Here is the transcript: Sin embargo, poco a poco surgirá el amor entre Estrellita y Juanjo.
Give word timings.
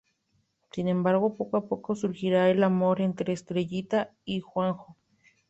Sin 0.71 0.87
embargo, 0.87 1.35
poco 1.37 1.57
a 1.57 1.67
poco 1.67 1.93
surgirá 1.93 2.49
el 2.49 2.63
amor 2.63 3.01
entre 3.01 3.33
Estrellita 3.33 4.15
y 4.25 4.39
Juanjo. 4.39 4.97